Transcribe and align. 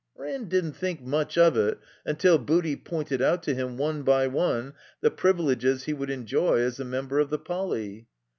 Ran 0.15 0.45
didn't 0.49 0.73
think 0.73 1.03
much 1.03 1.37
of 1.37 1.55
it 1.55 1.77
tmtil 2.07 2.43
Booty 2.43 2.75
pointed 2.75 3.21
out 3.21 3.43
to 3.43 3.53
him, 3.53 3.77
one 3.77 4.01
by 4.01 4.25
one, 4.25 4.73
the 5.01 5.11
privileges 5.11 5.83
he 5.83 5.93
wotdd 5.93 6.09
enjoy 6.09 6.57
as 6.59 6.79
a 6.79 6.83
member 6.83 7.19
of 7.19 7.29
the 7.29 7.37
Poly. 7.37 8.07